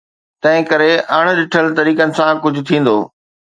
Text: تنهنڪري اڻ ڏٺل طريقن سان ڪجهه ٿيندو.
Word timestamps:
تنهنڪري 0.41 0.91
اڻ 1.17 1.23
ڏٺل 1.51 1.71
طريقن 1.79 2.09
سان 2.19 2.33
ڪجهه 2.43 2.67
ٿيندو. 2.73 2.97